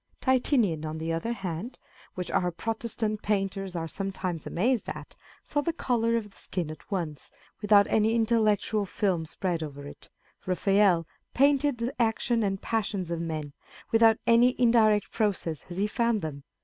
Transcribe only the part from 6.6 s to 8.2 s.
at once, without any